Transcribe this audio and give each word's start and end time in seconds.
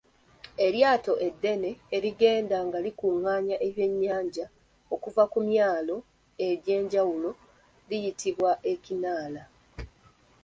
Eryato 0.65 1.13
eddene 1.27 1.71
erigenda 1.95 2.57
nga 2.67 2.77
likungaanya 2.85 3.55
ebyennyanja 3.67 4.45
okuva 4.93 5.23
ku 5.31 5.39
myalo 5.49 5.95
egy’enjawulo 6.47 7.31
liyitibwa 7.89 8.51
Ekinaala. 8.71 9.43